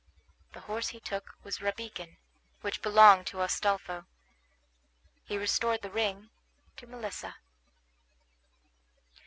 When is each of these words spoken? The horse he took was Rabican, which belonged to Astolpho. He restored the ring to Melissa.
The 0.53 0.61
horse 0.61 0.87
he 0.87 0.99
took 0.99 1.35
was 1.43 1.61
Rabican, 1.61 2.17
which 2.61 2.81
belonged 2.81 3.27
to 3.27 3.37
Astolpho. 3.43 4.07
He 5.25 5.37
restored 5.37 5.83
the 5.83 5.91
ring 5.91 6.31
to 6.77 6.87
Melissa. 6.87 7.35